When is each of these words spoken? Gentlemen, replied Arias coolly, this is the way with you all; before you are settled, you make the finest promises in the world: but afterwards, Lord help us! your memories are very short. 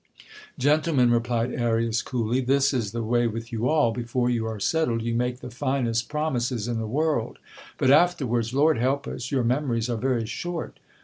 Gentlemen, 0.57 1.11
replied 1.11 1.53
Arias 1.53 2.01
coolly, 2.01 2.41
this 2.41 2.73
is 2.73 2.91
the 2.91 3.03
way 3.03 3.27
with 3.27 3.51
you 3.51 3.69
all; 3.69 3.91
before 3.91 4.31
you 4.31 4.47
are 4.47 4.59
settled, 4.59 5.03
you 5.03 5.13
make 5.13 5.41
the 5.41 5.51
finest 5.51 6.09
promises 6.09 6.67
in 6.67 6.79
the 6.79 6.87
world: 6.87 7.37
but 7.77 7.91
afterwards, 7.91 8.51
Lord 8.51 8.79
help 8.79 9.05
us! 9.05 9.29
your 9.29 9.43
memories 9.43 9.91
are 9.91 9.97
very 9.97 10.25
short. 10.25 10.79